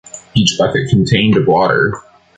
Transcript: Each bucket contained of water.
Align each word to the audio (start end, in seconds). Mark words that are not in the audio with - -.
Each 0.33 0.55
bucket 0.57 0.89
contained 0.89 1.37
of 1.37 1.45
water. 1.45 1.93